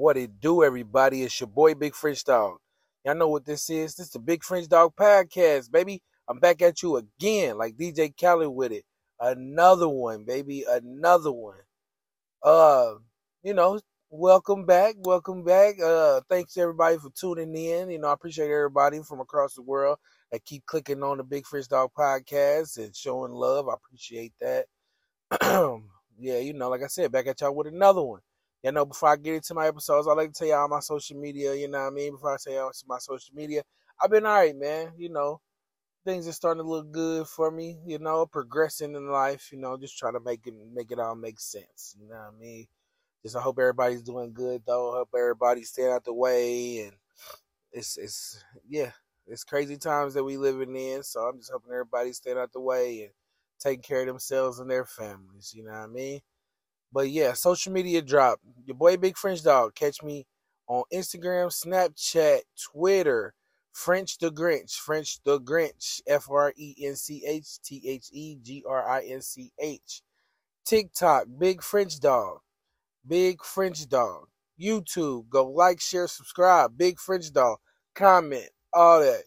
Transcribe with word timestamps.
What 0.00 0.16
it 0.16 0.40
do, 0.40 0.64
everybody? 0.64 1.24
It's 1.24 1.38
your 1.38 1.46
boy 1.48 1.74
Big 1.74 1.94
French 1.94 2.24
Dawg. 2.24 2.56
Y'all 3.04 3.14
know 3.14 3.28
what 3.28 3.44
this 3.44 3.68
is. 3.68 3.94
This 3.94 4.06
is 4.06 4.12
the 4.12 4.18
Big 4.18 4.42
French 4.42 4.66
Dawg 4.66 4.96
Podcast, 4.96 5.70
baby. 5.70 6.00
I'm 6.26 6.38
back 6.38 6.62
at 6.62 6.82
you 6.82 6.96
again, 6.96 7.58
like 7.58 7.76
DJ 7.76 8.10
Khaled 8.18 8.48
with 8.48 8.72
it. 8.72 8.86
Another 9.20 9.90
one, 9.90 10.24
baby. 10.24 10.64
Another 10.66 11.30
one. 11.30 11.58
Uh, 12.42 12.94
you 13.42 13.52
know, 13.52 13.78
welcome 14.08 14.64
back. 14.64 14.94
Welcome 15.00 15.44
back. 15.44 15.78
Uh, 15.78 16.22
thanks 16.30 16.56
everybody 16.56 16.96
for 16.96 17.10
tuning 17.10 17.54
in. 17.54 17.90
You 17.90 17.98
know, 17.98 18.08
I 18.08 18.14
appreciate 18.14 18.50
everybody 18.50 19.02
from 19.02 19.20
across 19.20 19.52
the 19.52 19.60
world 19.60 19.98
that 20.32 20.46
keep 20.46 20.64
clicking 20.64 21.02
on 21.02 21.18
the 21.18 21.24
Big 21.24 21.46
French 21.46 21.68
Dawg 21.68 21.90
Podcast 21.92 22.78
and 22.78 22.96
showing 22.96 23.32
love. 23.32 23.68
I 23.68 23.74
appreciate 23.74 24.32
that. 24.40 24.64
yeah, 26.18 26.38
you 26.38 26.54
know, 26.54 26.70
like 26.70 26.82
I 26.82 26.86
said, 26.86 27.12
back 27.12 27.26
at 27.26 27.42
y'all 27.42 27.54
with 27.54 27.66
another 27.66 28.00
one. 28.00 28.20
You 28.62 28.72
know, 28.72 28.84
before 28.84 29.10
I 29.10 29.16
get 29.16 29.34
into 29.36 29.54
my 29.54 29.66
episodes, 29.68 30.06
I 30.06 30.12
like 30.12 30.32
to 30.32 30.38
tell 30.38 30.48
y'all 30.48 30.68
my 30.68 30.80
social 30.80 31.18
media, 31.18 31.54
you 31.54 31.68
know 31.68 31.78
what 31.80 31.86
I 31.86 31.90
mean? 31.90 32.12
Before 32.12 32.34
I 32.34 32.36
tell 32.42 32.52
y'all 32.52 32.72
my 32.86 32.98
social 32.98 33.34
media, 33.34 33.62
I've 34.02 34.10
been 34.10 34.26
all 34.26 34.34
right, 34.34 34.56
man. 34.56 34.92
You 34.98 35.08
know, 35.10 35.40
things 36.04 36.28
are 36.28 36.32
starting 36.32 36.62
to 36.62 36.68
look 36.68 36.90
good 36.92 37.26
for 37.26 37.50
me, 37.50 37.78
you 37.86 37.98
know, 37.98 38.26
progressing 38.26 38.94
in 38.94 39.08
life, 39.10 39.50
you 39.52 39.58
know, 39.58 39.76
just 39.76 39.98
trying 39.98 40.14
to 40.14 40.20
make 40.20 40.46
it 40.46 40.54
make 40.74 40.92
it 40.92 40.98
all 41.00 41.14
make 41.16 41.40
sense. 41.40 41.96
You 42.00 42.08
know 42.08 42.16
what 42.16 42.34
I 42.36 42.38
mean? 42.40 42.66
Just 43.22 43.36
I 43.36 43.40
hope 43.42 43.58
everybody's 43.58 44.02
doing 44.02 44.32
good 44.32 44.62
though. 44.66 44.94
I 44.94 44.98
hope 44.98 45.10
everybody's 45.16 45.70
staying 45.70 45.92
out 45.92 46.04
the 46.04 46.14
way 46.14 46.80
and 46.86 46.92
it's 47.72 47.96
it's 47.98 48.44
yeah, 48.68 48.92
it's 49.26 49.44
crazy 49.44 49.76
times 49.76 50.14
that 50.14 50.24
we 50.24 50.36
living 50.36 50.74
in. 50.76 51.02
So 51.02 51.20
I'm 51.20 51.38
just 51.38 51.52
hoping 51.52 51.72
everybody's 51.72 52.18
staying 52.18 52.38
out 52.38 52.52
the 52.52 52.60
way 52.60 53.02
and 53.04 53.10
taking 53.60 53.82
care 53.82 54.00
of 54.02 54.06
themselves 54.06 54.58
and 54.58 54.70
their 54.70 54.86
families, 54.86 55.52
you 55.54 55.64
know 55.64 55.72
what 55.72 55.78
I 55.80 55.86
mean? 55.86 56.20
But 56.92 57.10
yeah, 57.10 57.32
social 57.34 57.72
media 57.72 58.02
drop. 58.02 58.40
Your 58.64 58.76
boy 58.76 58.96
Big 58.96 59.16
French 59.16 59.42
Dawg. 59.42 59.74
Catch 59.74 60.02
me 60.02 60.26
on 60.66 60.84
Instagram, 60.92 61.50
Snapchat, 61.50 62.40
Twitter, 62.72 63.34
French 63.72 64.18
the 64.18 64.30
Grinch, 64.30 64.74
French 64.74 65.22
the 65.24 65.40
Grinch, 65.40 66.00
F 66.06 66.28
R 66.30 66.52
E 66.56 66.74
N 66.84 66.96
C 66.96 67.24
H 67.26 67.60
T 67.62 67.82
H 67.86 68.08
E 68.12 68.36
G 68.42 68.64
R 68.68 68.88
I 68.88 69.02
N 69.02 69.22
C 69.22 69.52
H. 69.58 70.02
TikTok, 70.64 71.26
Big 71.38 71.62
French 71.62 71.98
Dawg, 71.98 72.38
Big 73.06 73.42
French 73.42 73.88
Dawg. 73.88 74.28
YouTube, 74.60 75.28
go 75.28 75.48
like, 75.50 75.80
share, 75.80 76.06
subscribe. 76.06 76.76
Big 76.76 76.98
French 76.98 77.32
Dawg, 77.32 77.58
comment, 77.94 78.50
all 78.72 79.00
that. 79.00 79.22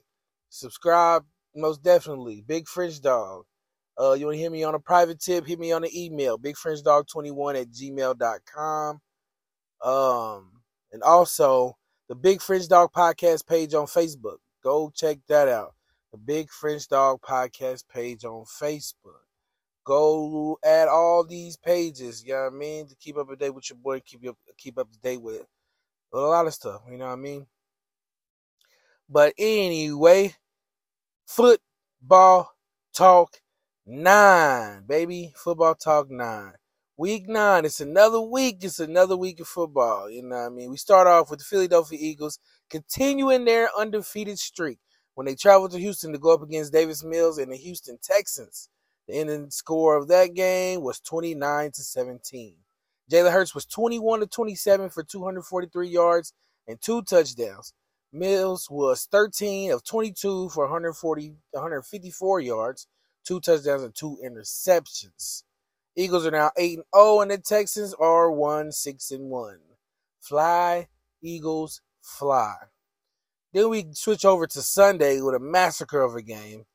Subscribe, 0.50 1.23
most 1.55 1.81
definitely. 1.81 2.44
Big 2.45 2.67
French 2.67 3.02
Dawg. 3.02 3.45
Uh, 3.99 4.13
you 4.13 4.25
want 4.25 4.36
to 4.36 4.39
hear 4.39 4.49
me 4.49 4.63
on 4.63 4.75
a 4.75 4.80
private 4.80 5.19
tip? 5.19 5.45
Hit 5.45 5.59
me 5.59 5.72
on 5.72 5.83
the 5.83 6.05
email, 6.05 6.38
bigfrenchdog21 6.39 7.61
at 7.61 7.69
gmail.com. 7.69 8.99
Um, 9.83 10.52
and 10.91 11.03
also 11.03 11.77
the 12.09 12.16
Big 12.16 12.41
French 12.41 12.67
Dawg 12.67 12.91
Podcast 12.94 13.45
page 13.47 13.73
on 13.73 13.86
Facebook. 13.86 14.38
Go 14.64 14.91
check 14.95 15.19
that 15.27 15.47
out. 15.47 15.73
The 16.11 16.17
Big 16.17 16.49
French 16.49 16.88
Dawg 16.88 17.21
Podcast 17.21 17.83
page 17.91 18.23
on 18.23 18.45
Facebook. 18.45 19.23
Go 19.86 20.58
add 20.64 20.88
all 20.88 21.25
these 21.25 21.58
pages, 21.58 22.23
you 22.23 22.33
know 22.33 22.44
what 22.44 22.53
I 22.53 22.55
mean, 22.55 22.88
to 22.88 22.95
keep 22.95 23.17
up 23.17 23.27
to 23.27 23.36
date 23.36 23.49
with 23.49 23.69
your 23.69 23.77
boy, 23.77 23.99
keep 23.99 24.23
you 24.23 24.38
keep 24.58 24.77
up 24.77 24.89
to 24.89 24.99
date 24.99 25.21
with 25.21 25.41
a 26.14 26.17
lot 26.17 26.47
of 26.47 26.53
stuff, 26.53 26.81
you 26.89 26.97
know 26.97 27.08
what 27.08 27.14
I 27.14 27.17
mean? 27.17 27.45
But 29.09 29.33
anyway, 29.38 30.36
football 31.25 32.53
talk 32.95 33.41
nine, 33.86 34.84
baby. 34.88 35.34
Football 35.36 35.76
talk 35.76 36.09
nine. 36.09 36.53
Week 36.98 37.28
nine. 37.28 37.66
It's 37.66 37.81
another 37.81 38.22
week. 38.22 38.58
It's 38.62 38.80
another 38.80 39.17
week 39.17 39.39
of 39.39 39.48
football. 39.48 40.09
You 40.09 40.23
know 40.23 40.36
what 40.36 40.45
I 40.45 40.50
mean? 40.50 40.70
We 40.70 40.78
start 40.78 41.08
off 41.08 41.30
with 41.30 41.39
the 41.39 41.45
Philadelphia 41.45 41.98
Eagles 42.02 42.39
continuing 42.70 43.45
their 43.45 43.70
undefeated 43.78 44.39
streak 44.39 44.80
when 45.16 45.26
they 45.26 45.36
travel 45.36 45.70
to 45.70 45.80
Houston 45.80 46.11
to 46.14 46.20
go 46.20 46.34
up 46.34 46.44
against 46.44 46.73
Davis 46.73 47.04
Mills 47.04 47.38
and 47.38 47.52
the 47.52 47.58
Houston 47.58 47.98
Texans. 48.02 48.70
The 49.08 49.16
ending 49.16 49.49
score 49.52 49.98
of 49.98 50.08
that 50.08 50.33
game 50.33 50.82
was 50.82 50.99
29 50.99 51.72
to 51.72 51.82
17. 51.83 52.55
Jalen 53.11 53.32
Hurts 53.33 53.54
was 53.54 53.66
21 53.66 54.22
to 54.22 54.27
27 54.27 54.89
for 54.89 55.04
243 55.04 55.88
yards 55.89 56.33
and 56.67 56.80
two 56.80 57.02
touchdowns. 57.02 57.73
Mills 58.14 58.67
was 58.70 59.08
13 59.11 59.72
of 59.72 59.83
22 59.83 60.49
for 60.49 60.66
140 60.66 61.36
154 61.52 62.39
yards 62.39 62.88
two 63.23 63.39
touchdowns 63.39 63.84
and 63.84 63.95
two 63.95 64.17
interceptions. 64.23 65.44
Eagles 65.95 66.26
are 66.26 66.32
now 66.32 66.52
8 66.58 66.78
and 66.78 66.86
0 66.95 67.22
and 67.22 67.32
the 67.32 67.38
Texans 67.38 67.94
are 67.94 68.32
1 68.32 68.72
6 68.72 69.11
and 69.11 69.30
1. 69.30 69.58
Fly, 70.22 70.88
Eagles, 71.22 71.82
fly. 72.02 72.56
Then 73.54 73.70
we 73.70 73.86
switch 73.94 74.26
over 74.26 74.48
to 74.48 74.61
Sunday 74.61 75.22
with 75.22 75.36
a 75.36 75.39
massacre 75.39 76.02
of 76.02 76.16
a 76.16 76.22
game 76.22 76.66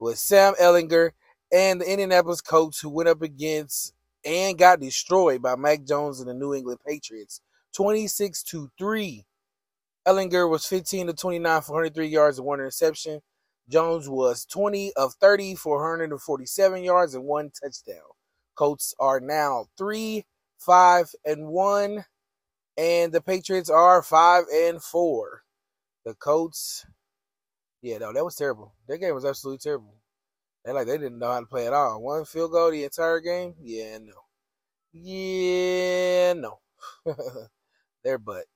with 0.00 0.18
Sam 0.18 0.54
Ehlinger 0.60 1.10
and 1.52 1.80
the 1.80 1.90
Indianapolis 1.90 2.40
Colts 2.40 2.80
who 2.80 2.88
went 2.88 3.08
up 3.08 3.22
against 3.22 3.92
and 4.24 4.56
got 4.56 4.80
destroyed 4.80 5.42
by 5.42 5.56
Mac 5.56 5.84
Jones 5.84 6.20
and 6.20 6.28
the 6.28 6.34
New 6.34 6.54
England 6.54 6.80
Patriots 6.86 7.40
26 7.74 8.42
to 8.44 8.70
3. 8.78 9.26
Ehlinger 10.06 10.48
was 10.48 10.66
15 10.66 11.08
to 11.08 11.12
29 11.12 11.60
for 11.62 11.72
103 11.72 12.06
yards 12.06 12.38
and 12.38 12.46
one 12.46 12.60
interception. 12.60 13.20
Jones 13.68 14.08
was 14.08 14.44
20 14.44 14.92
of 14.94 15.14
30 15.14 15.54
for 15.54 15.78
147 15.78 16.82
yards 16.84 17.14
and 17.14 17.24
one 17.24 17.50
touchdown. 17.62 18.02
Colts 18.56 18.94
are 18.98 19.20
now 19.20 19.66
3 19.78 20.24
5 20.58 21.10
and 21.24 21.48
1 21.48 22.04
and 22.78 23.12
the 23.12 23.20
Patriots 23.20 23.70
are 23.70 24.02
5 24.02 24.44
and 24.52 24.82
4. 24.82 25.42
The 26.04 26.14
Colts 26.14 26.86
yeah, 27.82 27.98
no, 27.98 28.12
that 28.12 28.24
was 28.24 28.36
terrible. 28.36 28.74
That 28.88 28.98
game 28.98 29.14
was 29.14 29.24
absolutely 29.24 29.58
terrible. 29.58 29.94
They 30.64 30.72
like 30.72 30.86
they 30.86 30.98
didn't 30.98 31.18
know 31.18 31.32
how 31.32 31.40
to 31.40 31.46
play 31.46 31.66
at 31.66 31.72
all. 31.74 32.02
One 32.02 32.24
field 32.26 32.52
goal 32.52 32.70
the 32.70 32.84
entire 32.84 33.20
game? 33.20 33.54
Yeah, 33.62 33.98
no. 33.98 34.14
Yeah, 34.92 36.34
no. 36.34 36.60
Their 38.04 38.18
butt. 38.18 38.46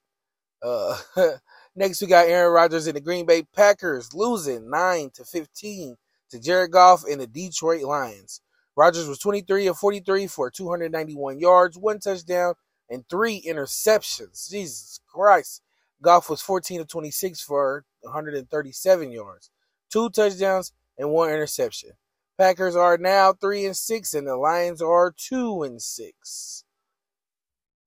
Uh 0.63 0.97
Next, 1.79 2.01
we 2.01 2.07
got 2.07 2.27
Aaron 2.27 2.51
Rodgers 2.51 2.87
and 2.87 2.97
the 2.97 2.99
Green 2.99 3.25
Bay 3.25 3.43
Packers 3.55 4.13
losing 4.13 4.69
9 4.69 5.11
to 5.13 5.23
15 5.23 5.95
to 6.29 6.37
Jared 6.37 6.71
Goff 6.71 7.05
and 7.09 7.21
the 7.21 7.25
Detroit 7.25 7.83
Lions. 7.83 8.41
Rodgers 8.75 9.07
was 9.07 9.17
23 9.19 9.67
of 9.67 9.77
43 9.77 10.27
for 10.27 10.51
291 10.51 11.39
yards, 11.39 11.77
one 11.77 11.99
touchdown, 11.99 12.55
and 12.89 13.07
three 13.07 13.41
interceptions. 13.47 14.49
Jesus 14.49 14.99
Christ. 15.07 15.61
Goff 16.01 16.29
was 16.29 16.41
14 16.41 16.81
of 16.81 16.89
26 16.89 17.41
for 17.43 17.85
137 18.01 19.11
yards, 19.13 19.49
two 19.89 20.09
touchdowns, 20.09 20.73
and 20.97 21.11
one 21.11 21.29
interception. 21.29 21.91
Packers 22.37 22.75
are 22.75 22.97
now 22.97 23.31
3 23.31 23.67
and 23.67 23.77
6 23.77 24.13
and 24.15 24.27
the 24.27 24.35
Lions 24.35 24.81
are 24.81 25.13
2 25.15 25.63
and 25.63 25.81
6. 25.81 26.63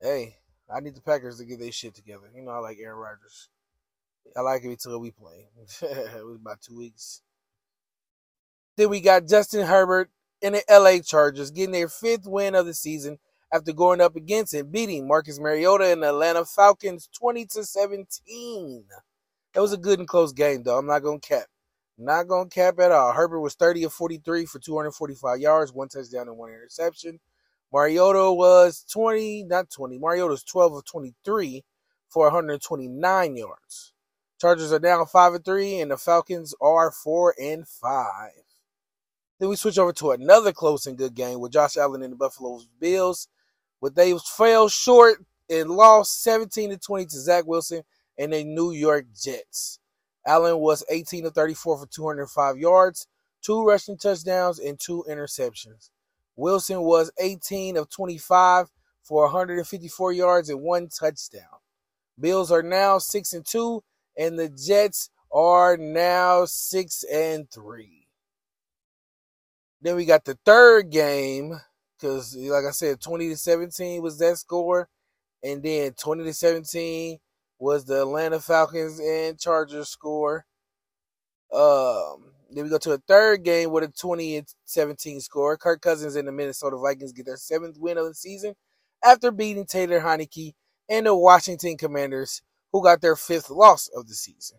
Hey, 0.01 0.37
I 0.75 0.81
need 0.81 0.95
the 0.95 1.03
Packers 1.03 1.37
to 1.37 1.45
get 1.45 1.61
their 1.61 1.71
shit 1.71 1.95
together. 1.95 2.31
You 2.35 2.41
know 2.41 2.53
I 2.53 2.59
like 2.61 2.79
Aaron 2.81 2.97
Rodgers. 2.97 3.51
I 4.37 4.41
like 4.41 4.65
it 4.65 4.71
until 4.71 4.99
we 5.01 5.11
play. 5.11 5.49
it 5.83 6.25
was 6.25 6.39
about 6.41 6.61
two 6.61 6.77
weeks. 6.77 7.23
Then 8.77 8.89
we 8.89 9.01
got 9.01 9.29
Justin 9.29 9.67
Herbert 9.67 10.11
and 10.43 10.55
the 10.55 10.65
LA 10.71 11.03
Chargers 11.03 11.51
getting 11.51 11.73
their 11.73 11.89
fifth 11.89 12.27
win 12.27 12.55
of 12.55 12.67
the 12.67 12.75
season 12.75 13.19
after 13.53 13.73
going 13.73 14.01
up 14.01 14.17
against 14.17 14.55
and 14.55 14.73
beating 14.73 15.07
Marcus 15.07 15.39
Mariota 15.39 15.93
and 15.93 16.03
the 16.03 16.09
Atlanta 16.09 16.45
Falcons 16.45 17.09
20 17.19 17.47
to 17.47 17.65
17. 17.65 18.85
That 19.53 19.61
was 19.61 19.73
a 19.75 19.79
good 19.79 19.99
and 19.99 20.09
close 20.09 20.33
game, 20.33 20.63
though. 20.63 20.79
I'm 20.79 20.87
not 20.87 21.01
to 21.01 21.19
cap. 21.21 21.47
Not 21.99 22.25
to 22.25 22.47
cap 22.51 22.79
at 22.81 22.91
all. 22.91 23.13
Herbert 23.13 23.41
was 23.41 23.55
30 23.55 23.85
of 23.85 23.93
43 23.93 24.47
for 24.47 24.59
245 24.59 25.39
yards, 25.39 25.73
one 25.73 25.89
touchdown 25.89 26.29
and 26.29 26.39
one 26.39 26.49
interception. 26.49 27.21
Mariota 27.73 28.33
was 28.33 28.85
20, 28.91 29.45
not 29.45 29.71
20. 29.71 29.99
Mariota 29.99 30.31
was 30.31 30.45
12 30.45 30.75
of 30.75 30.85
23 30.87 31.63
for 32.09 32.25
129 32.25 33.37
yards. 33.37 33.92
Chargers 34.43 34.73
are 34.73 34.81
now 34.81 35.05
five 35.05 35.35
and 35.35 35.45
three, 35.45 35.79
and 35.79 35.93
the 35.93 35.97
Falcons 35.97 36.53
are 36.61 36.91
four 36.91 37.33
and 37.41 37.65
five. 37.69 38.33
Then 39.39 39.49
we 39.49 39.55
switch 39.55 39.79
over 39.79 39.93
to 39.93 40.11
another 40.11 40.53
close 40.53 40.85
and 40.85 40.99
good 40.99 41.15
game 41.15 41.39
with 41.39 41.53
Josh 41.53 41.77
Allen 41.77 42.03
and 42.03 42.13
the 42.13 42.17
Buffalo 42.17 42.59
Bills, 42.81 43.29
but 43.81 43.95
they 43.95 44.19
fell 44.19 44.69
short 44.69 45.25
and 45.49 45.71
lost 45.71 46.25
17 46.25 46.71
to 46.71 46.77
20 46.77 47.05
to 47.05 47.21
Zach 47.21 47.47
Wilson 47.47 47.85
and 48.19 48.33
the 48.33 48.43
New 48.43 48.73
York 48.73 49.07
Jets. 49.15 49.79
Allen 50.27 50.59
was 50.59 50.83
18 50.91 51.23
to 51.23 51.31
34 51.31 51.79
for 51.79 51.87
205 51.87 52.59
yards, 52.59 53.07
two 53.43 53.65
rushing 53.65 53.97
touchdowns, 53.97 54.59
and 54.59 54.77
two 54.77 55.05
interceptions. 55.09 55.91
Wilson 56.35 56.81
was 56.83 57.13
18 57.21 57.77
of 57.77 57.89
25 57.91 58.67
for 59.05 59.23
154 59.23 60.13
yards 60.13 60.49
and 60.49 60.61
one 60.61 60.89
touchdown. 60.89 61.61
Bills 62.19 62.51
are 62.51 62.65
now 62.65 62.99
6 62.99 63.35
and 63.35 63.47
2 63.47 63.85
and 64.17 64.39
the 64.39 64.49
Jets 64.49 65.11
are 65.33 65.77
now 65.77 66.45
six 66.47 67.05
and 67.05 67.51
three. 67.51 68.07
Then 69.81 69.97
we 69.97 70.05
got 70.05 70.25
the 70.25 70.39
third 70.45 70.91
game 70.91 71.59
because, 71.99 72.35
like 72.37 72.65
I 72.65 72.71
said, 72.71 73.01
twenty 73.01 73.29
to 73.29 73.37
seventeen 73.37 74.03
was 74.03 74.19
that 74.19 74.39
score, 74.39 74.89
And 75.45 75.63
then 75.65 75.95
20 75.95 76.25
to 76.25 76.35
17 76.35 77.19
was 77.61 77.87
the 77.87 78.03
Atlanta 78.03 78.41
Falcons 78.41 79.01
and 79.01 79.41
Chargers 79.41 79.91
score. 79.91 80.47
Um, 81.53 82.33
then 82.51 82.65
we 82.65 82.71
go 82.71 82.79
to 82.79 82.93
a 82.93 82.99
third 82.99 83.45
game 83.45 83.71
with 83.71 83.85
a 83.85 83.89
20 83.89 84.37
and 84.39 84.47
17 84.65 85.21
score. 85.21 85.57
Kirk 85.57 85.81
Cousins 85.83 86.17
and 86.17 86.27
the 86.29 86.33
Minnesota 86.33 86.77
Vikings 86.79 87.13
get 87.13 87.27
their 87.27 87.37
seventh 87.37 87.79
win 87.79 87.99
of 87.99 88.07
the 88.07 88.15
season 88.15 88.55
after 89.05 89.31
beating 89.31 89.67
Taylor 89.67 90.01
Heinicke 90.01 90.55
and 90.89 91.07
the 91.07 91.15
Washington 91.17 91.77
Commanders, 91.77 92.43
who 92.73 92.83
got 92.83 93.01
their 93.01 93.17
fifth 93.17 93.51
loss 93.51 93.89
of 93.95 94.09
the 94.09 94.15
season. 94.15 94.59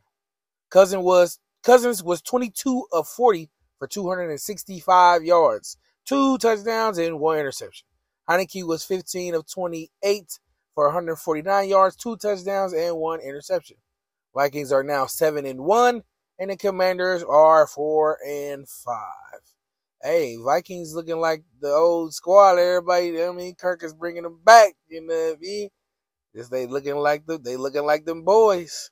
Cousins 0.70 1.04
was 1.04 1.40
Cousins 1.64 2.04
was 2.04 2.22
22 2.22 2.88
of 2.92 3.08
40 3.08 3.50
for 3.80 3.88
265 3.88 5.24
yards, 5.24 5.78
two 6.06 6.38
touchdowns, 6.38 6.98
and 6.98 7.20
one 7.20 7.40
interception. 7.40 7.88
Heinicke 8.30 8.66
was 8.66 8.84
15 8.84 9.36
of 9.36 9.50
28 9.50 10.40
for 10.76 10.86
149 10.88 11.70
yards, 11.70 11.96
two 11.96 12.18
touchdowns, 12.18 12.74
and 12.74 12.98
one 12.98 13.20
interception. 13.20 13.78
Vikings 14.36 14.72
are 14.72 14.84
now 14.84 15.06
seven 15.06 15.46
and 15.46 15.62
one, 15.62 16.04
and 16.40 16.50
the 16.50 16.58
Commanders 16.58 17.24
are 17.24 17.68
four 17.68 18.18
and 18.28 18.68
five. 18.68 19.42
Hey, 20.02 20.38
Vikings 20.44 20.94
looking 20.96 21.20
like 21.20 21.44
the 21.62 21.70
old 21.70 22.14
squad. 22.14 22.58
Everybody, 22.58 23.24
I 23.24 23.32
mean, 23.32 23.56
Kirk 23.56 23.84
is 23.84 23.94
bringing 23.94 24.24
them 24.24 24.40
back. 24.44 24.74
You 24.90 25.06
know, 25.06 25.14
what 25.14 25.34
I 25.34 25.70
just 26.36 26.52
they 26.52 26.68
looking 26.68 26.96
like 26.96 27.26
the 27.26 27.38
they 27.38 27.58
looking 27.58 27.86
like 27.86 28.06
them 28.06 28.24
boys. 28.24 28.92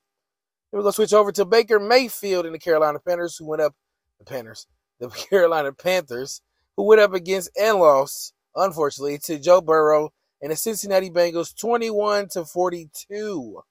Then 0.71 0.77
we're 0.79 0.83
gonna 0.83 0.93
switch 0.93 1.13
over 1.13 1.31
to 1.33 1.45
Baker 1.45 1.79
Mayfield 1.79 2.45
and 2.45 2.55
the 2.55 2.59
Carolina 2.59 2.99
Panthers, 2.99 3.38
who 3.38 3.45
went 3.45 3.61
up 3.61 3.73
the 4.19 4.25
Panthers, 4.25 4.67
the 4.99 5.09
Carolina 5.29 5.73
Panthers, 5.73 6.41
who 6.77 6.83
went 6.83 7.01
up 7.01 7.13
against 7.13 7.49
and 7.59 7.79
lost, 7.79 8.33
unfortunately, 8.55 9.17
to 9.25 9.39
Joe 9.39 9.61
Burrow 9.61 10.11
and 10.41 10.51
the 10.51 10.55
Cincinnati 10.55 11.09
Bengals 11.09 11.57
21 11.57 12.29
to 12.29 12.45
42. 12.45 13.61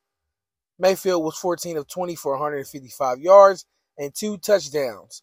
Mayfield 0.78 1.23
was 1.23 1.37
14 1.37 1.76
of 1.76 1.88
20 1.88 2.14
for 2.16 2.32
155 2.32 3.19
yards 3.19 3.66
and 3.99 4.14
two 4.14 4.38
touchdowns. 4.38 5.23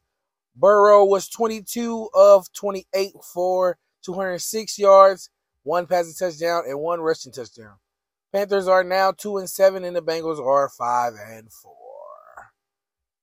Burrow 0.55 1.03
was 1.05 1.27
22 1.29 2.09
of 2.13 2.51
28 2.53 3.13
for 3.33 3.77
206 4.03 4.79
yards, 4.79 5.29
one 5.63 5.85
passing 5.85 6.13
touchdown, 6.17 6.63
and 6.67 6.79
one 6.79 6.99
rushing 6.99 7.31
touchdown. 7.31 7.75
Panthers 8.33 8.67
are 8.67 8.83
now 8.83 9.11
2 9.11 9.37
and 9.37 9.49
7, 9.49 9.83
and 9.83 9.95
the 9.95 10.01
Bengals 10.01 10.39
are 10.39 10.69
5 10.69 11.13
and 11.31 11.51
4. 11.51 11.73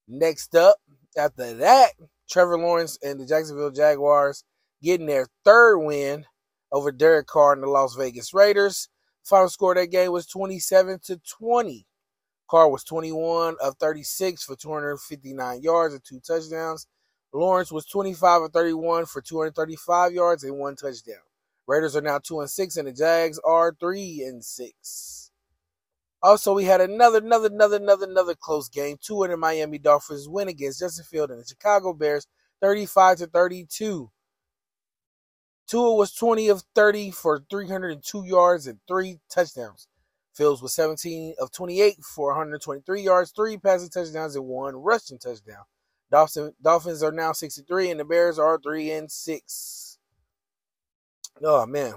Next 0.08 0.54
up, 0.54 0.76
after 1.16 1.54
that, 1.54 1.92
Trevor 2.30 2.58
Lawrence 2.58 2.98
and 3.02 3.20
the 3.20 3.26
Jacksonville 3.26 3.70
Jaguars 3.70 4.44
getting 4.82 5.06
their 5.06 5.28
third 5.44 5.78
win 5.78 6.24
over 6.72 6.90
Derek 6.90 7.26
Carr 7.26 7.52
and 7.52 7.62
the 7.62 7.68
Las 7.68 7.94
Vegas 7.94 8.34
Raiders. 8.34 8.88
Final 9.24 9.48
score 9.48 9.74
that 9.74 9.90
game 9.90 10.12
was 10.12 10.26
27 10.26 10.98
to 11.04 11.20
20. 11.38 11.86
Carr 12.50 12.70
was 12.70 12.84
21 12.84 13.56
of 13.62 13.76
36 13.78 14.42
for 14.44 14.56
259 14.56 15.62
yards 15.62 15.94
and 15.94 16.04
two 16.04 16.20
touchdowns. 16.20 16.86
Lawrence 17.32 17.72
was 17.72 17.86
25 17.86 18.42
of 18.42 18.52
31 18.52 19.06
for 19.06 19.22
235 19.22 20.12
yards 20.12 20.44
and 20.44 20.58
one 20.58 20.76
touchdown. 20.76 21.16
Raiders 21.66 21.96
are 21.96 22.02
now 22.02 22.18
2 22.18 22.40
and 22.40 22.50
6 22.50 22.76
and 22.76 22.88
the 22.88 22.92
Jags 22.92 23.38
are 23.44 23.74
3 23.78 24.22
and 24.22 24.44
6. 24.44 25.30
Also, 26.22 26.54
we 26.54 26.64
had 26.64 26.80
another, 26.80 27.18
another, 27.18 27.48
another, 27.48 27.76
another, 27.76 28.06
another 28.06 28.34
close 28.34 28.68
game. 28.68 28.96
Two 29.00 29.24
in 29.24 29.30
the 29.30 29.36
Miami 29.36 29.78
Dolphins 29.78 30.28
win 30.28 30.48
against 30.48 30.80
Justin 30.80 31.04
Field 31.04 31.30
and 31.30 31.40
the 31.40 31.46
Chicago 31.46 31.92
Bears, 31.92 32.26
35 32.62 33.18
to 33.18 33.26
32. 33.26 34.10
Tua 35.66 35.94
was 35.94 36.12
20 36.12 36.48
of 36.48 36.62
30 36.74 37.10
for 37.10 37.42
302 37.50 38.24
yards 38.24 38.66
and 38.66 38.78
three 38.86 39.18
touchdowns. 39.30 39.86
Fields 40.34 40.60
was 40.60 40.74
17 40.74 41.34
of 41.40 41.52
28 41.52 42.02
for 42.02 42.28
123 42.28 43.02
yards, 43.02 43.30
three 43.30 43.56
passing 43.56 43.88
touchdowns, 43.88 44.34
and 44.34 44.46
one 44.46 44.74
rushing 44.76 45.18
touchdown. 45.18 45.64
Dolphins 46.10 47.02
are 47.02 47.12
now 47.12 47.32
63, 47.32 47.90
and 47.90 48.00
the 48.00 48.04
Bears 48.04 48.38
are 48.38 48.58
3 48.58 48.90
and 48.92 49.10
6. 49.10 49.93
Oh 51.42 51.66
man, 51.66 51.94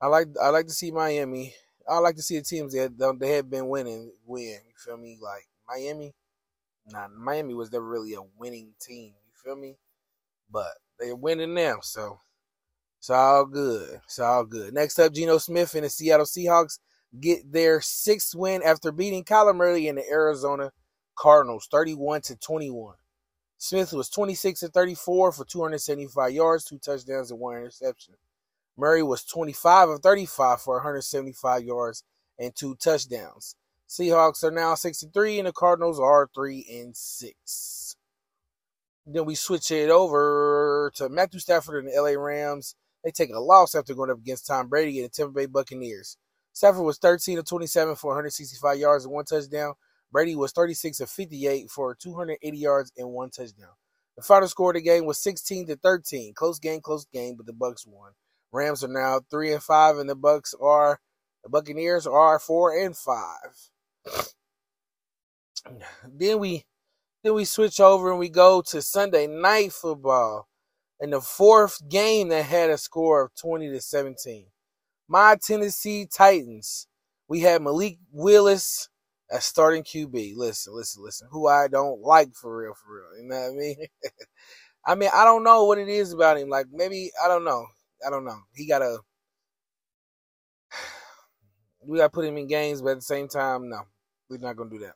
I 0.00 0.06
like 0.06 0.28
I 0.42 0.48
like 0.48 0.66
to 0.66 0.72
see 0.72 0.90
Miami. 0.90 1.54
I 1.88 1.98
like 1.98 2.16
to 2.16 2.22
see 2.22 2.38
the 2.38 2.44
teams 2.44 2.72
that 2.72 3.18
they 3.20 3.32
have 3.32 3.50
been 3.50 3.68
winning 3.68 4.12
win. 4.26 4.58
You 4.66 4.74
feel 4.76 4.96
me? 4.96 5.18
Like 5.20 5.46
Miami, 5.68 6.14
nah, 6.86 7.08
Miami 7.08 7.54
was 7.54 7.70
never 7.72 7.86
really 7.86 8.14
a 8.14 8.20
winning 8.38 8.72
team. 8.80 9.14
You 9.26 9.32
feel 9.44 9.56
me? 9.56 9.76
But 10.50 10.72
they're 10.98 11.16
winning 11.16 11.54
now, 11.54 11.78
so 11.82 12.20
it's 12.98 13.10
all 13.10 13.44
good. 13.44 14.00
It's 14.04 14.18
all 14.18 14.44
good. 14.44 14.72
Next 14.74 14.98
up, 14.98 15.12
Geno 15.12 15.38
Smith 15.38 15.74
and 15.74 15.84
the 15.84 15.90
Seattle 15.90 16.26
Seahawks 16.26 16.78
get 17.20 17.52
their 17.52 17.80
sixth 17.80 18.34
win 18.34 18.62
after 18.62 18.90
beating 18.90 19.24
Kyler 19.24 19.54
Murray 19.54 19.86
and 19.88 19.98
the 19.98 20.08
Arizona 20.10 20.72
Cardinals 21.14 21.68
31 21.70 22.22
to 22.22 22.36
21. 22.36 22.94
Smith 23.58 23.92
was 23.92 24.08
26 24.08 24.60
to 24.60 24.68
34 24.68 25.32
for 25.32 25.44
275 25.44 26.32
yards, 26.32 26.64
two 26.64 26.78
touchdowns, 26.78 27.30
and 27.30 27.40
one 27.40 27.56
interception. 27.56 28.14
Murray 28.76 29.02
was 29.02 29.24
25 29.24 29.88
of 29.88 30.00
35 30.00 30.60
for 30.60 30.76
175 30.76 31.64
yards 31.64 32.04
and 32.38 32.54
two 32.54 32.76
touchdowns. 32.76 33.56
Seahawks 33.88 34.44
are 34.44 34.52
now 34.52 34.74
63 34.74 35.40
and 35.40 35.48
the 35.48 35.52
Cardinals 35.52 35.98
are 35.98 36.30
3 36.32 36.66
and 36.70 36.96
6. 36.96 37.96
Then 39.06 39.24
we 39.24 39.34
switch 39.34 39.70
it 39.70 39.90
over 39.90 40.92
to 40.94 41.08
Matthew 41.08 41.40
Stafford 41.40 41.84
and 41.84 41.92
the 41.92 42.00
LA 42.00 42.10
Rams 42.10 42.76
they 43.04 43.10
take 43.10 43.30
a 43.32 43.38
loss 43.38 43.74
after 43.74 43.94
going 43.94 44.10
up 44.10 44.18
against 44.18 44.46
Tom 44.46 44.68
Brady 44.68 44.98
and 44.98 45.06
the 45.06 45.08
Tampa 45.08 45.32
Bay 45.32 45.46
Buccaneers. 45.46 46.16
Stafford 46.52 46.84
was 46.84 46.98
13 46.98 47.38
of 47.38 47.44
27 47.44 47.96
for 47.96 48.08
165 48.08 48.78
yards 48.78 49.04
and 49.04 49.14
one 49.14 49.24
touchdown. 49.24 49.74
Brady 50.10 50.36
was 50.36 50.52
36 50.52 51.00
of 51.00 51.10
58 51.10 51.70
for 51.70 51.94
280 51.94 52.56
yards 52.56 52.92
and 52.96 53.10
one 53.10 53.30
touchdown. 53.30 53.74
The 54.16 54.22
final 54.22 54.48
score 54.48 54.70
of 54.70 54.74
the 54.74 54.82
game 54.82 55.06
was 55.06 55.22
16 55.22 55.66
to 55.68 55.76
13. 55.76 56.34
Close 56.34 56.58
game, 56.58 56.80
close 56.80 57.04
game, 57.04 57.36
but 57.36 57.46
the 57.46 57.52
Bucks 57.52 57.86
won. 57.86 58.12
Rams 58.50 58.82
are 58.82 58.88
now 58.88 59.20
three 59.30 59.52
and 59.52 59.62
five, 59.62 59.98
and 59.98 60.08
the 60.08 60.16
Bucks 60.16 60.54
are 60.60 61.00
the 61.44 61.50
Buccaneers 61.50 62.06
are 62.06 62.38
four 62.38 62.76
and 62.76 62.96
five. 62.96 63.70
then 66.04 66.38
we 66.38 66.64
then 67.22 67.34
we 67.34 67.44
switch 67.44 67.78
over 67.80 68.10
and 68.10 68.18
we 68.18 68.28
go 68.28 68.62
to 68.62 68.80
Sunday 68.80 69.26
night 69.26 69.72
football 69.72 70.48
and 71.00 71.12
the 71.12 71.20
fourth 71.20 71.88
game 71.88 72.28
that 72.28 72.44
had 72.44 72.70
a 72.70 72.78
score 72.78 73.22
of 73.22 73.34
20 73.34 73.70
to 73.70 73.80
17. 73.80 74.46
My 75.08 75.36
Tennessee 75.40 76.06
Titans. 76.06 76.86
We 77.28 77.40
had 77.40 77.60
Malik 77.60 77.98
Willis 78.10 78.88
as 79.30 79.44
starting 79.44 79.82
QB. 79.82 80.34
Listen, 80.36 80.74
listen, 80.74 81.02
listen. 81.04 81.28
Who 81.30 81.48
I 81.48 81.68
don't 81.68 82.00
like 82.02 82.34
for 82.34 82.56
real, 82.56 82.74
for 82.74 82.94
real. 82.94 83.22
You 83.22 83.28
know 83.28 83.36
what 83.36 83.50
I 83.50 83.54
mean? 83.54 83.76
I 84.86 84.94
mean, 84.94 85.10
I 85.14 85.24
don't 85.24 85.44
know 85.44 85.64
what 85.64 85.78
it 85.78 85.88
is 85.88 86.12
about 86.12 86.38
him. 86.38 86.48
Like 86.48 86.66
maybe 86.72 87.10
I 87.22 87.28
don't 87.28 87.44
know. 87.44 87.66
I 88.06 88.10
don't 88.10 88.24
know. 88.24 88.38
He 88.54 88.66
got 88.66 88.82
a. 88.82 88.98
We 91.86 91.98
got 91.98 92.04
to 92.04 92.10
put 92.10 92.24
him 92.26 92.36
in 92.36 92.48
games, 92.48 92.82
but 92.82 92.90
at 92.90 92.96
the 92.96 93.02
same 93.02 93.28
time, 93.28 93.70
no, 93.70 93.80
we're 94.28 94.38
not 94.38 94.56
gonna 94.56 94.68
do 94.68 94.80
that. 94.80 94.94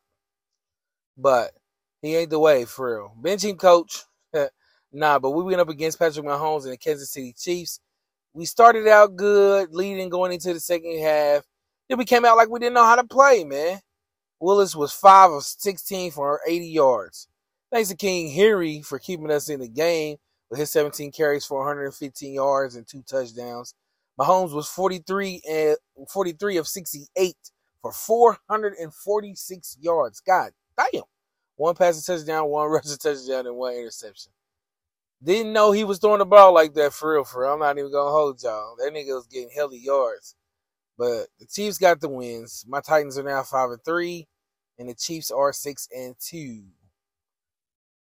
But 1.16 1.52
he 2.02 2.16
ain't 2.16 2.30
the 2.30 2.38
way 2.40 2.64
for 2.64 2.96
real. 2.96 3.16
Benching 3.22 3.58
coach. 3.58 4.04
Nah, 4.94 5.18
but 5.18 5.30
we 5.30 5.42
went 5.42 5.60
up 5.60 5.70
against 5.70 5.98
Patrick 5.98 6.26
Mahomes 6.26 6.64
and 6.64 6.72
the 6.72 6.76
Kansas 6.76 7.10
City 7.10 7.34
Chiefs. 7.38 7.80
We 8.34 8.44
started 8.44 8.86
out 8.88 9.16
good, 9.16 9.74
leading 9.74 10.10
going 10.10 10.32
into 10.32 10.52
the 10.52 10.60
second 10.60 11.00
half. 11.00 11.44
Then 11.88 11.98
we 11.98 12.04
came 12.04 12.24
out 12.26 12.36
like 12.36 12.50
we 12.50 12.60
didn't 12.60 12.74
know 12.74 12.84
how 12.84 12.96
to 12.96 13.04
play, 13.04 13.44
man. 13.44 13.80
Willis 14.42 14.74
was 14.74 14.92
5 14.92 15.30
of 15.30 15.44
16 15.44 16.10
for 16.10 16.40
80 16.46 16.66
yards. 16.66 17.28
Thanks 17.70 17.90
to 17.90 17.96
King 17.96 18.28
Henry 18.32 18.82
for 18.82 18.98
keeping 18.98 19.30
us 19.30 19.48
in 19.48 19.60
the 19.60 19.68
game 19.68 20.16
with 20.50 20.58
his 20.58 20.72
17 20.72 21.12
carries 21.12 21.46
for 21.46 21.58
115 21.60 22.34
yards 22.34 22.74
and 22.74 22.86
two 22.86 23.02
touchdowns. 23.02 23.74
Mahomes 24.20 24.52
was 24.52 24.68
43 24.68 25.42
and 25.48 25.76
43 26.10 26.56
of 26.56 26.66
68 26.66 27.36
for 27.80 27.92
446 27.92 29.76
yards. 29.80 30.20
God 30.20 30.50
damn. 30.76 31.02
One 31.54 31.76
passing 31.76 32.16
touchdown, 32.16 32.48
one 32.48 32.68
rushing 32.72 32.96
touchdown, 32.96 33.46
and 33.46 33.56
one 33.56 33.74
interception. 33.74 34.32
Didn't 35.22 35.52
know 35.52 35.70
he 35.70 35.84
was 35.84 36.00
throwing 36.00 36.18
the 36.18 36.26
ball 36.26 36.52
like 36.52 36.74
that 36.74 36.92
for 36.92 37.12
real, 37.12 37.24
for 37.24 37.42
real. 37.42 37.52
I'm 37.52 37.60
not 37.60 37.78
even 37.78 37.92
gonna 37.92 38.10
hold 38.10 38.42
y'all. 38.42 38.74
That 38.76 38.92
nigga 38.92 39.14
was 39.14 39.28
getting 39.28 39.50
healthy 39.54 39.78
yards. 39.78 40.34
But 40.98 41.28
the 41.38 41.46
Chiefs 41.46 41.78
got 41.78 42.00
the 42.00 42.08
wins. 42.08 42.64
My 42.68 42.80
Titans 42.80 43.18
are 43.18 43.22
now 43.22 43.42
five 43.42 43.70
and 43.70 43.84
three, 43.84 44.28
and 44.82 44.90
the 44.90 44.94
Chiefs 44.94 45.30
are 45.30 45.52
six 45.52 45.88
and 45.96 46.16
two. 46.18 46.64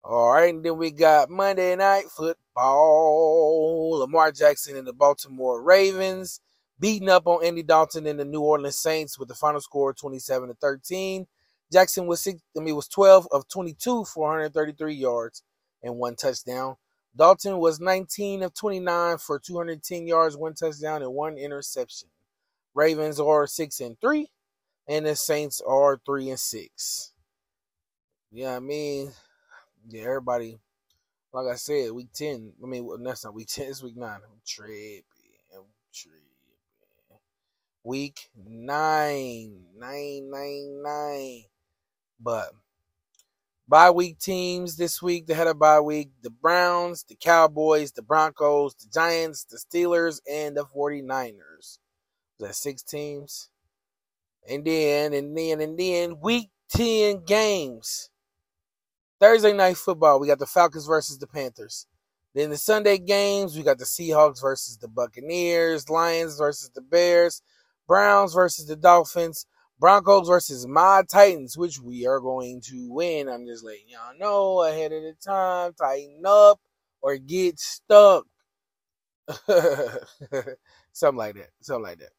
All 0.03 0.31
right, 0.31 0.53
and 0.53 0.63
then 0.63 0.77
we 0.77 0.89
got 0.89 1.29
Monday 1.29 1.75
night 1.75 2.05
football. 2.05 3.99
Lamar 3.99 4.31
Jackson 4.31 4.77
and 4.77 4.87
the 4.87 4.93
Baltimore 4.93 5.61
Ravens 5.61 6.39
beating 6.79 7.09
up 7.09 7.27
on 7.27 7.43
Andy 7.45 7.61
Dalton 7.61 8.07
and 8.07 8.17
the 8.17 8.25
New 8.25 8.39
Orleans 8.39 8.79
Saints 8.79 9.19
with 9.19 9.27
the 9.27 9.35
final 9.35 9.59
score 9.59 9.93
27 9.93 10.47
to 10.47 10.55
13. 10.55 11.27
Jackson 11.73 12.07
was 12.07 12.21
six, 12.21 12.41
I 12.57 12.61
mean 12.61 12.75
was 12.75 12.87
12 12.87 13.27
of 13.31 13.49
22 13.49 14.05
for 14.05 14.23
133 14.23 14.93
yards 14.93 15.43
and 15.83 15.97
one 15.97 16.15
touchdown. 16.15 16.77
Dalton 17.17 17.57
was 17.57 17.81
19 17.81 18.43
of 18.43 18.53
29 18.53 19.17
for 19.17 19.39
210 19.39 20.07
yards, 20.07 20.37
one 20.37 20.53
touchdown, 20.53 21.01
and 21.01 21.13
one 21.13 21.37
interception. 21.37 22.07
Ravens 22.73 23.19
are 23.19 23.45
six 23.45 23.81
and 23.81 23.99
three, 23.99 24.31
and 24.87 25.05
the 25.05 25.15
Saints 25.15 25.61
are 25.65 25.99
three 26.05 26.29
and 26.29 26.39
six. 26.39 27.13
Yeah, 28.31 28.55
I 28.55 28.59
mean, 28.59 29.11
yeah, 29.89 30.03
everybody. 30.03 30.59
Like 31.33 31.47
I 31.53 31.55
said, 31.55 31.91
week 31.91 32.13
ten. 32.13 32.53
I 32.63 32.67
mean, 32.67 32.85
well, 32.85 32.97
that's 33.01 33.25
not 33.25 33.33
week 33.35 33.47
ten. 33.47 33.69
It's 33.69 33.83
week 33.83 33.97
nine. 33.97 34.19
I'm 34.23 34.41
tripping. 34.45 35.03
I'm 35.55 35.63
tripping. 35.93 36.21
Week 37.83 38.29
nine, 38.35 39.63
nine, 39.77 40.29
nine, 40.31 40.83
nine. 40.83 41.43
But 42.19 42.51
bye 43.67 43.91
week 43.91 44.19
teams 44.19 44.77
this 44.77 45.01
week. 45.01 45.27
They 45.27 45.35
had 45.35 45.47
a 45.47 45.55
bye 45.55 45.81
week. 45.81 46.11
The 46.23 46.31
Browns, 46.31 47.03
the 47.03 47.15
Cowboys, 47.15 47.93
the 47.93 48.03
Broncos, 48.03 48.75
the 48.75 48.87
Giants, 48.93 49.45
the 49.45 49.57
Steelers, 49.57 50.21
and 50.31 50.57
the 50.57 50.65
49ers. 50.65 51.79
That 52.39 52.55
six 52.55 52.83
teams. 52.83 53.50
And 54.49 54.65
then, 54.65 55.13
and 55.13 55.37
then, 55.37 55.61
and 55.61 55.77
then, 55.77 56.19
week 56.19 56.49
10 56.71 57.23
games. 57.25 58.09
Thursday 59.19 59.53
night 59.53 59.77
football, 59.77 60.19
we 60.19 60.27
got 60.27 60.39
the 60.39 60.47
Falcons 60.47 60.87
versus 60.87 61.19
the 61.19 61.27
Panthers. 61.27 61.85
Then 62.33 62.49
the 62.49 62.57
Sunday 62.57 62.97
games, 62.97 63.55
we 63.55 63.63
got 63.63 63.77
the 63.77 63.85
Seahawks 63.85 64.41
versus 64.41 64.77
the 64.77 64.87
Buccaneers, 64.87 65.89
Lions 65.89 66.37
versus 66.37 66.71
the 66.73 66.81
Bears, 66.81 67.41
Browns 67.87 68.33
versus 68.33 68.65
the 68.67 68.75
Dolphins, 68.75 69.45
Broncos 69.79 70.27
versus 70.27 70.65
my 70.65 71.03
Titans, 71.11 71.57
which 71.57 71.79
we 71.79 72.07
are 72.07 72.19
going 72.19 72.61
to 72.61 72.87
win. 72.91 73.27
I'm 73.27 73.45
just 73.45 73.63
letting 73.65 73.89
y'all 73.89 74.17
know 74.17 74.63
ahead 74.63 74.91
of 74.93 75.03
the 75.03 75.13
time. 75.23 75.73
Tighten 75.73 76.23
up 76.25 76.59
or 77.01 77.17
get 77.17 77.59
stuck. 77.59 78.25
Something 80.93 81.17
like 81.17 81.35
that. 81.35 81.49
Something 81.61 81.83
like 81.83 81.99
that. 81.99 82.11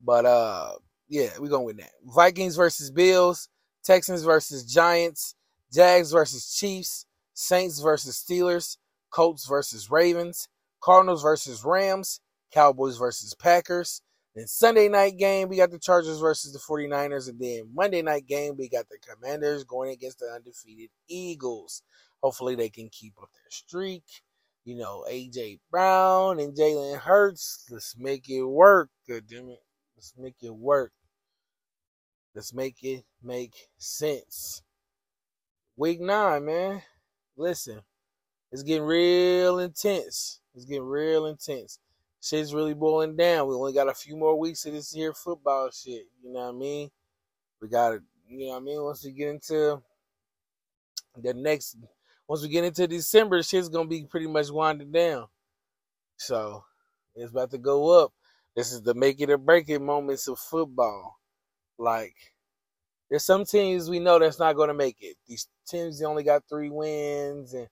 But 0.00 0.26
uh 0.26 0.72
yeah, 1.12 1.28
we're 1.38 1.50
gonna 1.50 1.64
win 1.64 1.76
that. 1.76 1.90
Vikings 2.06 2.56
versus 2.56 2.90
Bills, 2.90 3.50
Texans 3.84 4.22
versus 4.22 4.64
Giants, 4.64 5.34
Jags 5.70 6.10
versus 6.10 6.54
Chiefs, 6.54 7.04
Saints 7.34 7.80
versus 7.80 8.16
Steelers, 8.16 8.78
Colts 9.10 9.46
versus 9.46 9.90
Ravens, 9.90 10.48
Cardinals 10.80 11.22
versus 11.22 11.66
Rams, 11.66 12.20
Cowboys 12.50 12.96
versus 12.96 13.34
Packers. 13.34 14.00
Then 14.34 14.46
Sunday 14.46 14.88
night 14.88 15.18
game, 15.18 15.50
we 15.50 15.58
got 15.58 15.70
the 15.70 15.78
Chargers 15.78 16.18
versus 16.18 16.54
the 16.54 16.58
49ers. 16.58 17.28
And 17.28 17.38
then 17.38 17.68
Monday 17.74 18.00
night 18.00 18.26
game, 18.26 18.56
we 18.56 18.70
got 18.70 18.86
the 18.88 18.96
Commanders 18.96 19.64
going 19.64 19.90
against 19.90 20.20
the 20.20 20.32
undefeated 20.34 20.88
Eagles. 21.08 21.82
Hopefully 22.22 22.54
they 22.54 22.70
can 22.70 22.88
keep 22.88 23.12
up 23.20 23.28
their 23.34 23.50
streak. 23.50 24.04
You 24.64 24.76
know, 24.76 25.04
AJ 25.10 25.58
Brown 25.70 26.40
and 26.40 26.56
Jalen 26.56 27.00
Hurts. 27.00 27.66
Let's 27.70 27.96
make 27.98 28.30
it 28.30 28.44
work. 28.44 28.88
Good 29.06 29.26
damn 29.26 29.50
it. 29.50 29.58
Let's 29.94 30.14
make 30.16 30.36
it 30.40 30.54
work. 30.54 30.92
Let's 32.34 32.54
make 32.54 32.82
it 32.82 33.04
make 33.22 33.54
sense. 33.78 34.62
Week 35.76 36.00
nine, 36.00 36.46
man. 36.46 36.82
Listen, 37.36 37.80
it's 38.50 38.62
getting 38.62 38.84
real 38.84 39.58
intense. 39.58 40.40
It's 40.54 40.64
getting 40.64 40.84
real 40.84 41.26
intense. 41.26 41.78
Shit's 42.22 42.54
really 42.54 42.74
boiling 42.74 43.16
down. 43.16 43.48
We 43.48 43.54
only 43.54 43.72
got 43.72 43.88
a 43.88 43.94
few 43.94 44.16
more 44.16 44.38
weeks 44.38 44.64
of 44.64 44.72
this 44.72 44.94
year 44.94 45.12
football 45.12 45.70
shit. 45.70 46.06
You 46.22 46.32
know 46.32 46.40
what 46.40 46.54
I 46.54 46.58
mean? 46.58 46.90
We 47.60 47.68
got 47.68 47.90
to, 47.90 48.02
you 48.28 48.46
know 48.46 48.52
what 48.52 48.56
I 48.58 48.64
mean? 48.64 48.82
Once 48.82 49.04
we 49.04 49.12
get 49.12 49.28
into 49.28 49.82
the 51.16 51.34
next, 51.34 51.76
once 52.28 52.42
we 52.42 52.48
get 52.48 52.64
into 52.64 52.86
December, 52.86 53.42
shit's 53.42 53.68
going 53.68 53.86
to 53.86 53.90
be 53.90 54.04
pretty 54.04 54.28
much 54.28 54.50
winding 54.50 54.92
down. 54.92 55.26
So, 56.16 56.64
it's 57.14 57.30
about 57.30 57.50
to 57.50 57.58
go 57.58 58.04
up. 58.04 58.12
This 58.54 58.72
is 58.72 58.82
the 58.82 58.94
make 58.94 59.20
it 59.20 59.30
or 59.30 59.38
break 59.38 59.68
it 59.68 59.80
moments 59.80 60.28
of 60.28 60.38
football. 60.38 61.18
Like, 61.78 62.14
there's 63.10 63.24
some 63.24 63.44
teams 63.44 63.90
we 63.90 63.98
know 63.98 64.18
that's 64.18 64.38
not 64.38 64.56
going 64.56 64.68
to 64.68 64.74
make 64.74 64.96
it. 65.00 65.16
These 65.26 65.48
teams 65.68 65.98
they 65.98 66.06
only 66.06 66.22
got 66.22 66.44
three 66.48 66.70
wins, 66.70 67.52
and 67.54 67.68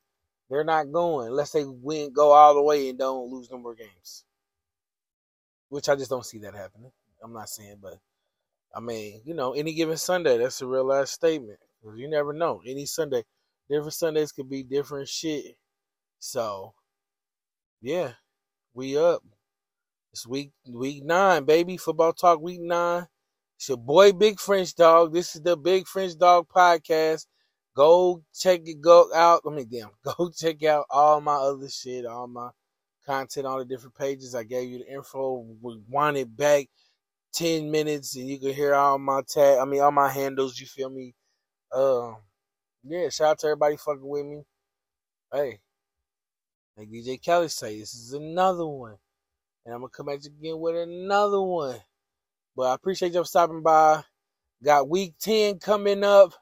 they're 0.48 0.64
not 0.64 0.92
going 0.92 1.28
unless 1.28 1.52
they 1.52 1.64
win, 1.64 2.12
go 2.12 2.32
all 2.32 2.54
the 2.54 2.62
way, 2.62 2.88
and 2.88 2.98
don't 2.98 3.30
lose 3.30 3.50
no 3.50 3.58
more 3.58 3.74
games. 3.74 4.24
Which 5.68 5.88
I 5.88 5.94
just 5.96 6.10
don't 6.10 6.26
see 6.26 6.38
that 6.38 6.54
happening. 6.54 6.90
I'm 7.22 7.32
not 7.32 7.48
saying, 7.48 7.76
but 7.80 7.98
I 8.74 8.80
mean, 8.80 9.22
you 9.24 9.34
know, 9.34 9.52
any 9.52 9.74
given 9.74 9.96
Sunday, 9.96 10.38
that's 10.38 10.60
a 10.62 10.66
real 10.66 10.84
last 10.84 11.12
statement. 11.12 11.58
You 11.96 12.08
never 12.08 12.32
know. 12.32 12.60
Any 12.66 12.86
Sunday, 12.86 13.24
different 13.68 13.94
Sundays 13.94 14.32
could 14.32 14.50
be 14.50 14.62
different 14.62 15.08
shit. 15.08 15.56
So, 16.18 16.74
yeah, 17.80 18.12
we 18.74 18.98
up. 18.98 19.22
It's 20.12 20.26
week 20.26 20.52
week 20.68 21.04
nine, 21.04 21.44
baby. 21.44 21.76
Football 21.76 22.12
talk 22.12 22.40
week 22.40 22.60
nine. 22.60 23.06
It's 23.60 23.68
your 23.68 23.76
boy 23.76 24.12
Big 24.12 24.40
French 24.40 24.74
Dawg. 24.74 25.12
This 25.12 25.36
is 25.36 25.42
the 25.42 25.54
Big 25.54 25.86
French 25.86 26.16
Dawg 26.16 26.48
podcast. 26.48 27.26
Go 27.76 28.22
check 28.34 28.62
it 28.64 28.80
go 28.80 29.10
out. 29.14 29.42
I 29.46 29.50
mean 29.50 29.68
damn, 29.70 29.90
go 30.16 30.30
check 30.30 30.62
out 30.62 30.86
all 30.88 31.20
my 31.20 31.34
other 31.34 31.68
shit, 31.68 32.06
all 32.06 32.26
my 32.26 32.48
content, 33.04 33.44
all 33.44 33.58
the 33.58 33.66
different 33.66 33.96
pages. 33.96 34.34
I 34.34 34.44
gave 34.44 34.70
you 34.70 34.78
the 34.78 34.90
info. 34.90 35.44
We 35.60 35.78
wind 35.90 36.16
it 36.16 36.34
back 36.34 36.68
ten 37.34 37.70
minutes 37.70 38.16
and 38.16 38.26
you 38.26 38.40
can 38.40 38.54
hear 38.54 38.74
all 38.74 38.98
my 38.98 39.20
tag 39.28 39.58
I 39.58 39.66
mean 39.66 39.82
all 39.82 39.92
my 39.92 40.08
handles, 40.08 40.58
you 40.58 40.66
feel 40.66 40.88
me? 40.88 41.14
Uh 41.70 42.12
yeah, 42.82 43.10
shout 43.10 43.32
out 43.32 43.38
to 43.40 43.48
everybody 43.48 43.76
fucking 43.76 44.08
with 44.08 44.24
me. 44.24 44.42
Hey, 45.30 45.60
like 46.78 46.88
DJ 46.88 47.22
Kelly 47.22 47.48
say, 47.48 47.78
this 47.78 47.92
is 47.92 48.14
another 48.14 48.66
one. 48.66 48.96
And 49.66 49.74
I'm 49.74 49.82
gonna 49.82 49.90
come 49.90 50.06
back 50.06 50.24
again 50.24 50.58
with 50.58 50.76
another 50.76 51.42
one. 51.42 51.76
But 52.56 52.62
I 52.64 52.74
appreciate 52.74 53.12
y'all 53.12 53.24
stopping 53.24 53.62
by. 53.62 54.02
Got 54.62 54.88
week 54.88 55.14
10 55.20 55.58
coming 55.58 56.04
up. 56.04 56.34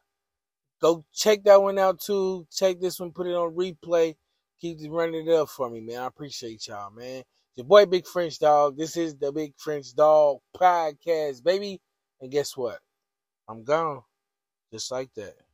Go 0.81 1.05
check 1.13 1.45
that 1.45 1.61
one 1.61 1.79
out 1.79 2.01
too. 2.01 2.47
Check 2.53 2.81
this 2.81 3.01
one, 3.01 3.13
put 3.13 3.27
it 3.27 3.35
on 3.35 3.55
replay. 3.55 4.15
Keep 4.61 4.79
running 4.89 5.27
it 5.27 5.33
up 5.33 5.49
for 5.49 5.71
me, 5.71 5.81
man. 5.81 6.01
I 6.03 6.07
appreciate 6.07 6.67
y'all, 6.67 6.91
man. 6.91 7.23
Your 7.55 7.67
boy 7.67 7.87
Big 7.87 8.07
French 8.07 8.39
Dawg. 8.39 8.77
This 8.77 8.97
is 8.97 9.17
the 9.17 9.33
Big 9.33 9.53
French 9.57 9.95
Dawg 9.95 10.41
podcast, 10.57 11.43
baby. 11.43 11.81
And 12.21 12.31
guess 12.31 12.57
what? 12.57 12.79
I'm 13.49 13.65
gone. 13.65 14.03
Just 14.73 14.91
like 14.91 15.13
that. 15.15 15.48